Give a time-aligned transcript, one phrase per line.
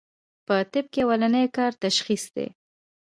[0.47, 2.47] پۀ طب کښې اولنی کار تشخيص دی